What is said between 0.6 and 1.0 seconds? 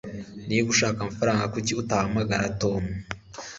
ushaka